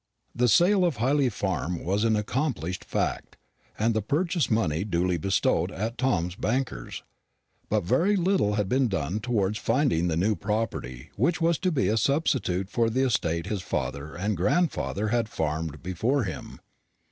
The 0.33 0.47
sale 0.47 0.83
of 0.83 0.97
Hyley 0.97 1.29
Farm 1.31 1.83
was 1.85 2.03
an 2.03 2.15
accomplished 2.15 2.83
fact, 2.83 3.37
and 3.77 3.93
the 3.93 4.01
purchase 4.01 4.49
money 4.49 4.83
duly 4.83 5.15
bestowed 5.19 5.71
at 5.71 5.95
Tom's 5.99 6.33
banker's; 6.33 7.03
but 7.69 7.83
very 7.83 8.15
little 8.15 8.55
had 8.55 8.67
been 8.67 8.87
done 8.87 9.19
towards 9.19 9.59
finding 9.59 10.07
the 10.07 10.17
new 10.17 10.35
property 10.35 11.11
which 11.17 11.39
was 11.39 11.59
to 11.59 11.71
be 11.71 11.87
a 11.87 11.97
substitute 11.97 12.67
for 12.71 12.89
the 12.89 13.05
estate 13.05 13.45
his 13.45 13.61
father 13.61 14.15
and 14.15 14.37
grandfather 14.37 15.09
had 15.09 15.29
farmed 15.29 15.83
before 15.83 16.23
him. 16.23 16.59